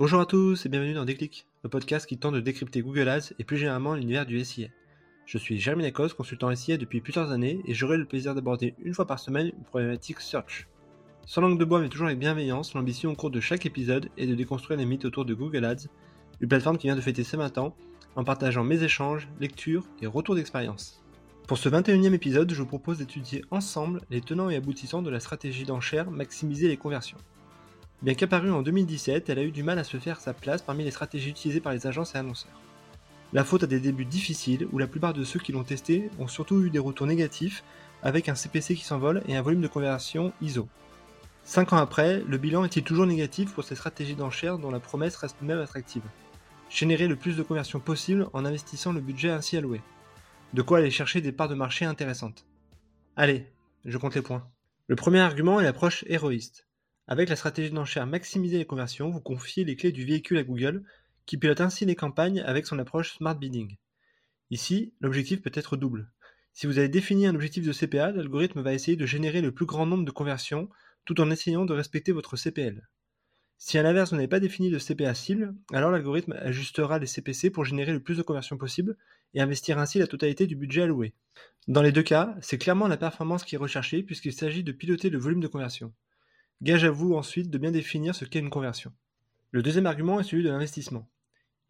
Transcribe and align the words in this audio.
Bonjour 0.00 0.22
à 0.22 0.24
tous 0.24 0.64
et 0.64 0.70
bienvenue 0.70 0.94
dans 0.94 1.04
Déclic, 1.04 1.46
le 1.62 1.68
podcast 1.68 2.06
qui 2.06 2.16
tente 2.16 2.32
de 2.32 2.40
décrypter 2.40 2.80
Google 2.80 3.06
Ads 3.06 3.34
et 3.38 3.44
plus 3.44 3.58
généralement 3.58 3.94
l'univers 3.94 4.24
du 4.24 4.42
SIA. 4.42 4.68
Je 5.26 5.36
suis 5.36 5.60
Jeremy 5.60 5.82
Lacoste, 5.82 6.16
consultant 6.16 6.56
SIA 6.56 6.78
depuis 6.78 7.02
plusieurs 7.02 7.32
années 7.32 7.60
et 7.66 7.74
j'aurai 7.74 7.98
le 7.98 8.06
plaisir 8.06 8.34
d'aborder 8.34 8.74
une 8.82 8.94
fois 8.94 9.06
par 9.06 9.18
semaine 9.18 9.48
une 9.48 9.64
problématique 9.64 10.20
search. 10.20 10.68
Sans 11.26 11.42
langue 11.42 11.58
de 11.58 11.66
bois 11.66 11.80
mais 11.80 11.90
toujours 11.90 12.06
avec 12.06 12.18
bienveillance, 12.18 12.72
l'ambition 12.72 13.10
au 13.10 13.14
cours 13.14 13.30
de 13.30 13.40
chaque 13.40 13.66
épisode 13.66 14.08
est 14.16 14.26
de 14.26 14.34
déconstruire 14.34 14.78
les 14.78 14.86
mythes 14.86 15.04
autour 15.04 15.26
de 15.26 15.34
Google 15.34 15.66
Ads, 15.66 15.88
une 16.40 16.48
plateforme 16.48 16.78
qui 16.78 16.86
vient 16.86 16.96
de 16.96 17.02
fêter 17.02 17.22
ses 17.22 17.36
20 17.36 17.58
ans 17.58 17.76
en 18.16 18.24
partageant 18.24 18.64
mes 18.64 18.82
échanges, 18.82 19.28
lectures 19.38 19.84
et 20.00 20.06
retours 20.06 20.34
d'expérience. 20.34 21.04
Pour 21.46 21.58
ce 21.58 21.68
21e 21.68 22.14
épisode, 22.14 22.50
je 22.50 22.62
vous 22.62 22.68
propose 22.68 22.96
d'étudier 22.96 23.44
ensemble 23.50 24.00
les 24.08 24.22
tenants 24.22 24.48
et 24.48 24.56
aboutissants 24.56 25.02
de 25.02 25.10
la 25.10 25.20
stratégie 25.20 25.64
d'enchère 25.64 26.10
maximiser 26.10 26.68
les 26.68 26.78
conversions. 26.78 27.18
Bien 28.02 28.14
qu'apparue 28.14 28.50
en 28.50 28.62
2017, 28.62 29.28
elle 29.28 29.38
a 29.38 29.42
eu 29.42 29.50
du 29.50 29.62
mal 29.62 29.78
à 29.78 29.84
se 29.84 29.98
faire 29.98 30.20
sa 30.20 30.32
place 30.32 30.62
parmi 30.62 30.84
les 30.84 30.90
stratégies 30.90 31.30
utilisées 31.30 31.60
par 31.60 31.74
les 31.74 31.86
agences 31.86 32.14
et 32.14 32.18
annonceurs. 32.18 32.58
La 33.34 33.44
faute 33.44 33.64
a 33.64 33.66
des 33.66 33.78
débuts 33.78 34.06
difficiles 34.06 34.66
où 34.72 34.78
la 34.78 34.86
plupart 34.86 35.12
de 35.12 35.22
ceux 35.22 35.38
qui 35.38 35.52
l'ont 35.52 35.64
testé 35.64 36.10
ont 36.18 36.26
surtout 36.26 36.64
eu 36.64 36.70
des 36.70 36.78
retours 36.78 37.06
négatifs 37.06 37.62
avec 38.02 38.30
un 38.30 38.34
CPC 38.34 38.74
qui 38.74 38.84
s'envole 38.84 39.22
et 39.28 39.36
un 39.36 39.42
volume 39.42 39.60
de 39.60 39.68
conversion 39.68 40.32
ISO. 40.40 40.66
Cinq 41.44 41.74
ans 41.74 41.76
après, 41.76 42.22
le 42.26 42.38
bilan 42.38 42.64
est-il 42.64 42.84
toujours 42.84 43.06
négatif 43.06 43.52
pour 43.52 43.64
ces 43.64 43.76
stratégies 43.76 44.14
d'enchères 44.14 44.58
dont 44.58 44.70
la 44.70 44.80
promesse 44.80 45.16
reste 45.16 45.42
même 45.42 45.60
attractive? 45.60 46.02
Générer 46.70 47.06
le 47.06 47.16
plus 47.16 47.36
de 47.36 47.42
conversions 47.42 47.80
possible 47.80 48.28
en 48.32 48.46
investissant 48.46 48.92
le 48.92 49.00
budget 49.00 49.30
ainsi 49.30 49.58
alloué. 49.58 49.82
De 50.54 50.62
quoi 50.62 50.78
aller 50.78 50.90
chercher 50.90 51.20
des 51.20 51.32
parts 51.32 51.48
de 51.48 51.54
marché 51.54 51.84
intéressantes. 51.84 52.46
Allez, 53.14 53.46
je 53.84 53.98
compte 53.98 54.14
les 54.14 54.22
points. 54.22 54.48
Le 54.86 54.96
premier 54.96 55.20
argument 55.20 55.60
est 55.60 55.64
l'approche 55.64 56.04
héroïste. 56.08 56.66
Avec 57.10 57.28
la 57.28 57.34
stratégie 57.34 57.72
d'enchère 57.72 58.06
maximiser 58.06 58.58
les 58.58 58.64
conversions, 58.64 59.10
vous 59.10 59.20
confiez 59.20 59.64
les 59.64 59.74
clés 59.74 59.90
du 59.90 60.04
véhicule 60.04 60.38
à 60.38 60.44
Google 60.44 60.84
qui 61.26 61.38
pilote 61.38 61.60
ainsi 61.60 61.84
les 61.84 61.96
campagnes 61.96 62.40
avec 62.42 62.68
son 62.68 62.78
approche 62.78 63.14
Smart 63.16 63.36
Bidding. 63.36 63.78
Ici, 64.50 64.94
l'objectif 65.00 65.42
peut 65.42 65.50
être 65.52 65.76
double. 65.76 66.08
Si 66.52 66.68
vous 66.68 66.78
avez 66.78 66.88
défini 66.88 67.26
un 67.26 67.34
objectif 67.34 67.66
de 67.66 67.72
CPA, 67.72 68.12
l'algorithme 68.12 68.60
va 68.60 68.74
essayer 68.74 68.96
de 68.96 69.06
générer 69.06 69.40
le 69.40 69.50
plus 69.50 69.66
grand 69.66 69.86
nombre 69.86 70.04
de 70.04 70.12
conversions 70.12 70.68
tout 71.04 71.20
en 71.20 71.32
essayant 71.32 71.64
de 71.64 71.72
respecter 71.72 72.12
votre 72.12 72.36
CPL. 72.36 72.88
Si 73.58 73.76
à 73.76 73.82
l'inverse 73.82 74.10
vous 74.10 74.16
n'avez 74.16 74.28
pas 74.28 74.38
défini 74.38 74.70
de 74.70 74.78
CPA 74.78 75.12
cible, 75.14 75.52
alors 75.72 75.90
l'algorithme 75.90 76.34
ajustera 76.38 77.00
les 77.00 77.08
CPC 77.08 77.50
pour 77.50 77.64
générer 77.64 77.92
le 77.92 78.04
plus 78.04 78.18
de 78.18 78.22
conversions 78.22 78.56
possible 78.56 78.96
et 79.34 79.40
investir 79.40 79.80
ainsi 79.80 79.98
la 79.98 80.06
totalité 80.06 80.46
du 80.46 80.54
budget 80.54 80.82
alloué. 80.82 81.14
Dans 81.66 81.82
les 81.82 81.90
deux 81.90 82.04
cas, 82.04 82.36
c'est 82.40 82.58
clairement 82.58 82.86
la 82.86 82.96
performance 82.96 83.42
qui 83.42 83.56
est 83.56 83.58
recherchée 83.58 84.04
puisqu'il 84.04 84.32
s'agit 84.32 84.62
de 84.62 84.70
piloter 84.70 85.10
le 85.10 85.18
volume 85.18 85.40
de 85.40 85.48
conversion. 85.48 85.92
Gage 86.62 86.84
à 86.84 86.90
vous 86.90 87.14
ensuite 87.14 87.48
de 87.48 87.56
bien 87.56 87.70
définir 87.70 88.14
ce 88.14 88.26
qu'est 88.26 88.38
une 88.38 88.50
conversion. 88.50 88.92
Le 89.50 89.62
deuxième 89.62 89.86
argument 89.86 90.20
est 90.20 90.24
celui 90.24 90.42
de 90.42 90.50
l'investissement. 90.50 91.08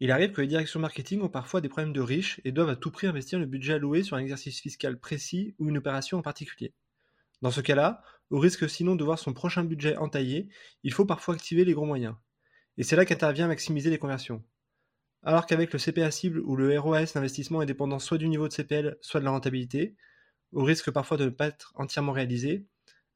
Il 0.01 0.11
arrive 0.11 0.33
que 0.33 0.41
les 0.41 0.47
directions 0.47 0.81
marketing 0.81 1.21
ont 1.21 1.29
parfois 1.29 1.61
des 1.61 1.69
problèmes 1.69 1.93
de 1.93 2.01
riches 2.01 2.41
et 2.43 2.51
doivent 2.51 2.71
à 2.71 2.75
tout 2.75 2.91
prix 2.91 3.07
investir 3.07 3.39
le 3.39 3.45
budget 3.45 3.75
alloué 3.75 4.03
sur 4.03 4.17
un 4.17 4.19
exercice 4.19 4.59
fiscal 4.59 4.99
précis 4.99 5.55
ou 5.59 5.69
une 5.69 5.77
opération 5.77 6.17
en 6.17 6.21
particulier. 6.21 6.73
Dans 7.41 7.51
ce 7.51 7.61
cas-là, 7.61 8.03
au 8.31 8.39
risque 8.39 8.69
sinon 8.69 8.97
de 8.97 9.05
voir 9.05 9.17
son 9.17 9.31
prochain 9.31 9.63
budget 9.63 9.95
entaillé, 9.95 10.49
il 10.83 10.91
faut 10.91 11.05
parfois 11.05 11.35
activer 11.35 11.63
les 11.63 11.73
gros 11.73 11.85
moyens. 11.85 12.15
Et 12.75 12.83
c'est 12.83 12.97
là 12.97 13.05
qu'intervient 13.05 13.47
maximiser 13.47 13.89
les 13.89 13.97
conversions. 13.97 14.43
Alors 15.23 15.45
qu'avec 15.45 15.71
le 15.71 15.79
CPA 15.79 16.11
cible 16.11 16.41
ou 16.41 16.57
le 16.57 16.77
ROAS, 16.77 17.13
l'investissement 17.15 17.61
est 17.61 17.65
dépendant 17.65 17.99
soit 17.99 18.17
du 18.17 18.27
niveau 18.27 18.49
de 18.49 18.53
CPL, 18.53 18.97
soit 18.99 19.21
de 19.21 19.25
la 19.25 19.31
rentabilité, 19.31 19.95
au 20.51 20.65
risque 20.65 20.91
parfois 20.91 21.15
de 21.15 21.25
ne 21.25 21.29
pas 21.29 21.47
être 21.47 21.71
entièrement 21.75 22.11
réalisé, 22.11 22.65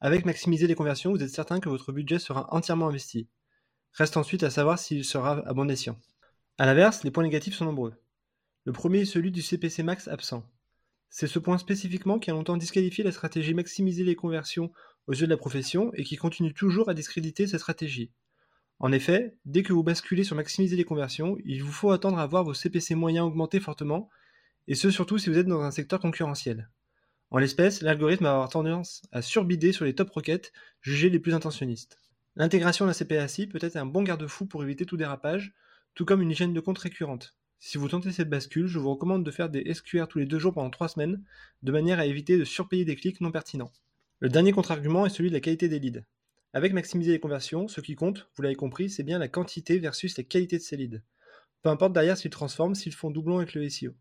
avec 0.01 0.25
maximiser 0.25 0.67
les 0.67 0.75
conversions, 0.75 1.11
vous 1.11 1.23
êtes 1.23 1.29
certain 1.29 1.59
que 1.59 1.69
votre 1.69 1.91
budget 1.91 2.19
sera 2.19 2.53
entièrement 2.53 2.89
investi. 2.89 3.27
Reste 3.93 4.17
ensuite 4.17 4.43
à 4.43 4.49
savoir 4.49 4.77
s'il 4.77 5.05
sera 5.05 5.47
à 5.47 5.53
bon 5.53 5.69
escient. 5.69 5.97
A 6.57 6.65
l'inverse, 6.65 7.03
les 7.03 7.11
points 7.11 7.23
négatifs 7.23 7.55
sont 7.55 7.65
nombreux. 7.65 7.93
Le 8.66 8.73
premier 8.73 9.01
est 9.01 9.05
celui 9.05 9.31
du 9.31 9.41
CPC 9.41 9.83
max 9.83 10.07
absent. 10.07 10.43
C'est 11.09 11.27
ce 11.27 11.39
point 11.39 11.57
spécifiquement 11.57 12.19
qui 12.19 12.29
a 12.29 12.33
longtemps 12.33 12.57
disqualifié 12.57 13.03
la 13.03 13.11
stratégie 13.11 13.53
maximiser 13.53 14.03
les 14.03 14.16
conversions 14.16 14.72
aux 15.07 15.13
yeux 15.13 15.28
de 15.28 15.31
la 15.31 15.38
profession 15.38 15.91
et 15.94 16.03
qui 16.03 16.17
continue 16.17 16.53
toujours 16.53 16.89
à 16.89 16.94
discréditer 16.94 17.47
cette 17.47 17.61
stratégie. 17.61 18.11
En 18.79 18.91
effet, 18.91 19.38
dès 19.45 19.63
que 19.63 19.72
vous 19.72 19.84
basculez 19.84 20.23
sur 20.23 20.35
maximiser 20.35 20.75
les 20.75 20.84
conversions, 20.84 21.38
il 21.45 21.63
vous 21.63 21.72
faut 21.72 21.91
attendre 21.91 22.19
à 22.19 22.28
voir 22.28 22.44
vos 22.44 22.53
CPC 22.53 22.95
moyens 22.95 23.28
augmenter 23.28 23.59
fortement, 23.59 24.09
et 24.67 24.75
ce 24.75 24.91
surtout 24.91 25.17
si 25.17 25.29
vous 25.29 25.38
êtes 25.38 25.47
dans 25.47 25.61
un 25.61 25.72
secteur 25.72 26.00
concurrentiel. 26.00 26.69
En 27.31 27.38
l'espèce, 27.38 27.81
l'algorithme 27.81 28.25
va 28.25 28.34
avoir 28.34 28.50
tendance 28.50 29.02
à 29.12 29.22
surbider 29.22 29.72
sur 29.72 29.86
les 29.86 29.96
top 29.96 30.09
requêtes 30.12 30.53
jugées 30.81 31.09
les 31.09 31.19
plus 31.19 31.34
intentionnistes. 31.34 31.97
L'intégration 32.36 32.86
d'un 32.86 32.94
CPACI 32.94 33.47
peut 33.47 33.59
être 33.62 33.78
un 33.78 33.86
bon 33.86 34.03
garde-fou 34.03 34.46
pour 34.46 34.63
éviter 34.63 34.86
tout 34.86 34.97
dérapage, 34.97 35.53
tout 35.96 36.06
comme 36.06 36.22
une 36.22 36.31
hygiène 36.31 36.53
de 36.53 36.59
compte 36.59 36.78
récurrente. 36.78 37.35
Si 37.59 37.78
vous 37.78 37.88
tentez 37.88 38.12
cette 38.12 38.30
bascule, 38.30 38.68
je 38.68 38.78
vous 38.78 38.91
recommande 38.91 39.24
de 39.24 39.31
faire 39.31 39.50
des 39.50 39.74
SQR 39.74 40.08
tous 40.08 40.19
les 40.19 40.25
deux 40.25 40.40
jours 40.40 40.53
pendant 40.53 40.69
trois 40.69 40.90
semaines, 40.90 41.24
de 41.64 41.72
manière 41.72 42.00
à 42.00 42.06
éviter 42.06 42.38
de 42.38 42.44
surpayer 42.44 42.85
des 42.85 42.96
clics 42.96 43.22
non 43.22 43.31
pertinents. 43.31 43.72
Le 44.19 44.30
dernier 44.30 44.52
contre-argument 44.52 45.06
est 45.06 45.09
celui 45.09 45.30
de 45.30 45.34
la 45.35 45.40
qualité 45.40 45.68
des 45.68 45.80
leads. 45.80 46.03
Avec 46.53 46.74
maximiser 46.74 47.12
les 47.12 47.19
conversions, 47.19 47.68
ce 47.68 47.81
qui 47.81 47.96
compte, 47.96 48.30
vous 48.35 48.44
l'avez 48.44 48.56
compris, 48.56 48.90
c'est 48.90 49.03
bien 49.03 49.18
la 49.18 49.28
quantité 49.28 49.80
versus 49.80 50.18
la 50.18 50.24
qualité 50.24 50.58
de 50.58 50.64
ces 50.64 50.78
leads. 50.78 51.02
Peu 51.64 51.69
importe 51.69 51.94
derrière 51.94 52.18
s'ils 52.18 52.30
transforment, 52.31 52.75
s'ils 52.75 52.94
font 52.94 53.09
doublon 53.09 53.38
avec 53.38 53.53
le 53.56 53.68
SEO. 53.68 53.94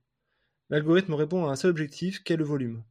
L'algorithme 0.71 1.15
répond 1.15 1.47
à 1.47 1.51
un 1.51 1.57
seul 1.57 1.71
objectif, 1.71 2.23
qu'est 2.23 2.37
le 2.37 2.45
volume. 2.45 2.85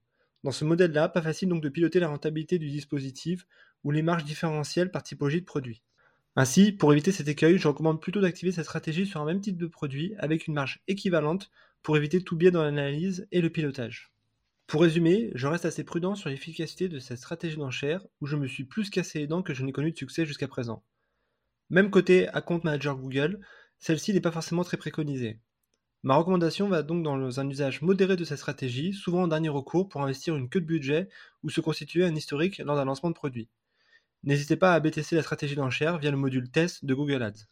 Dans 0.43 0.51
ce 0.51 0.65
modèle-là, 0.65 1.09
pas 1.09 1.21
facile 1.21 1.49
donc 1.49 1.63
de 1.63 1.69
piloter 1.69 1.99
la 1.99 2.09
rentabilité 2.09 2.59
du 2.59 2.69
dispositif 2.69 3.45
ou 3.83 3.91
les 3.91 4.01
marges 4.01 4.25
différentielles 4.25 4.91
par 4.91 5.03
typologie 5.03 5.41
de 5.41 5.45
produit. 5.45 5.83
Ainsi, 6.35 6.71
pour 6.71 6.91
éviter 6.91 7.11
cet 7.11 7.27
écueil, 7.27 7.57
je 7.57 7.67
recommande 7.67 8.01
plutôt 8.01 8.19
d'activer 8.19 8.51
cette 8.51 8.65
stratégie 8.65 9.05
sur 9.05 9.21
un 9.21 9.25
même 9.25 9.41
type 9.41 9.57
de 9.57 9.67
produit 9.67 10.15
avec 10.17 10.47
une 10.47 10.55
marge 10.55 10.81
équivalente 10.87 11.51
pour 11.83 11.95
éviter 11.95 12.21
tout 12.21 12.35
biais 12.35 12.51
dans 12.51 12.63
l'analyse 12.63 13.27
et 13.31 13.41
le 13.41 13.49
pilotage. 13.49 14.11
Pour 14.67 14.81
résumer, 14.81 15.31
je 15.35 15.47
reste 15.47 15.65
assez 15.65 15.83
prudent 15.83 16.15
sur 16.15 16.29
l'efficacité 16.29 16.89
de 16.89 16.99
cette 16.99 17.19
stratégie 17.19 17.57
d'enchère 17.57 18.05
où 18.21 18.25
je 18.25 18.35
me 18.35 18.47
suis 18.47 18.63
plus 18.63 18.89
cassé 18.89 19.19
les 19.19 19.27
dents 19.27 19.43
que 19.43 19.53
je 19.53 19.63
n'ai 19.63 19.71
connu 19.71 19.91
de 19.91 19.97
succès 19.97 20.25
jusqu'à 20.25 20.47
présent. 20.47 20.83
Même 21.69 21.91
côté 21.91 22.27
Account 22.29 22.61
Manager 22.63 22.97
Google, 22.97 23.39
celle-ci 23.79 24.13
n'est 24.13 24.21
pas 24.21 24.31
forcément 24.31 24.63
très 24.63 24.77
préconisée. 24.77 25.39
Ma 26.03 26.17
recommandation 26.17 26.67
va 26.67 26.83
donc 26.83 27.01
dans 27.01 27.39
un 27.39 27.49
usage 27.49 27.81
modéré 27.81 28.17
de 28.17 28.25
cette 28.25 28.37
stratégie, 28.37 28.91
souvent 28.91 29.23
en 29.23 29.27
dernier 29.29 29.47
recours 29.47 29.87
pour 29.87 30.01
investir 30.01 30.35
une 30.35 30.49
queue 30.49 30.59
de 30.59 30.65
budget 30.65 31.07
ou 31.43 31.49
se 31.49 31.61
constituer 31.61 32.03
un 32.03 32.13
historique 32.13 32.57
lors 32.57 32.75
d'un 32.75 32.83
lancement 32.83 33.09
de 33.09 33.15
produit. 33.15 33.47
N'hésitez 34.23 34.57
pas 34.57 34.73
à 34.73 34.79
BTC 34.81 35.15
la 35.15 35.21
stratégie 35.21 35.55
d'enchère 35.55 35.99
via 35.99 36.11
le 36.11 36.17
module 36.17 36.51
test 36.51 36.83
de 36.83 36.93
Google 36.93 37.23
Ads. 37.23 37.47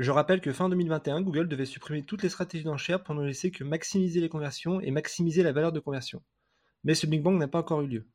Je 0.00 0.10
rappelle 0.10 0.40
que 0.40 0.52
fin 0.52 0.68
2021, 0.68 1.22
Google 1.22 1.46
devait 1.46 1.66
supprimer 1.66 2.02
toutes 2.02 2.24
les 2.24 2.28
stratégies 2.28 2.64
d'enchère 2.64 3.04
pour 3.04 3.14
ne 3.14 3.24
laisser 3.24 3.52
que 3.52 3.62
maximiser 3.62 4.20
les 4.20 4.28
conversions 4.28 4.80
et 4.80 4.90
maximiser 4.90 5.44
la 5.44 5.52
valeur 5.52 5.70
de 5.70 5.78
conversion. 5.78 6.20
Mais 6.82 6.96
ce 6.96 7.06
Big 7.06 7.22
Bang 7.22 7.38
n'a 7.38 7.46
pas 7.46 7.60
encore 7.60 7.82
eu 7.82 7.86
lieu. 7.86 8.08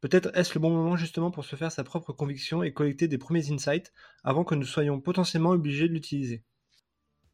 Peut-être 0.00 0.36
est-ce 0.36 0.54
le 0.54 0.60
bon 0.60 0.70
moment 0.70 0.96
justement 0.96 1.30
pour 1.30 1.44
se 1.44 1.54
faire 1.54 1.70
sa 1.70 1.84
propre 1.84 2.12
conviction 2.12 2.64
et 2.64 2.72
collecter 2.72 3.06
des 3.06 3.18
premiers 3.18 3.52
insights 3.52 3.92
avant 4.24 4.42
que 4.42 4.56
nous 4.56 4.66
soyons 4.66 5.00
potentiellement 5.00 5.50
obligés 5.50 5.86
de 5.88 5.94
l'utiliser. 5.94 6.42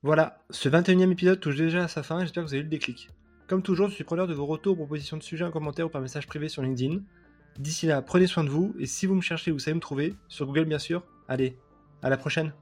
Voilà, 0.05 0.43
ce 0.51 0.69
21e 0.69 1.13
épisode 1.13 1.39
touche 1.39 1.55
déjà 1.55 1.85
à 1.85 1.89
sa 1.89 2.03
fin 2.03 2.19
et 2.19 2.23
j'espère 2.23 2.43
que 2.43 2.49
vous 2.49 2.55
avez 2.55 2.63
eu 2.63 2.65
le 2.65 2.69
déclic. 2.69 3.09
Comme 3.47 3.63
toujours, 3.63 3.89
je 3.89 3.95
suis 3.95 4.03
preneur 4.03 4.27
de 4.27 4.35
vos 4.35 4.47
retours, 4.47 4.75
propositions 4.75 5.17
de 5.17 5.23
sujets 5.23 5.45
en 5.45 5.53
commentaire 5.53 5.87
ou 5.87 5.91
par 5.91 6.01
message 6.01 6.27
privé 6.27 6.49
sur 6.49 6.61
LinkedIn. 6.61 6.99
D'ici 7.57 7.87
là, 7.87 8.03
prenez 8.03 8.27
soin 8.27 8.43
de 8.43 8.49
vous 8.49 8.75
et 8.81 8.87
si 8.87 9.07
vous 9.07 9.15
me 9.15 9.21
cherchez, 9.21 9.53
vous 9.53 9.61
savez 9.61 9.77
me 9.77 9.81
trouver, 9.81 10.17
sur 10.27 10.47
Google 10.47 10.65
bien 10.65 10.81
sûr. 10.81 11.05
Allez, 11.29 11.57
à 12.03 12.11
la 12.11 12.17
prochaine 12.17 12.53